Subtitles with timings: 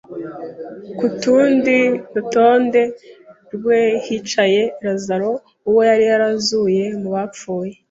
[0.97, 1.77] ku tundi
[2.21, 2.81] nthande
[3.53, 5.31] rwe hicaye Lazaro,
[5.69, 7.73] uwo yari yarazuye mu bapfuye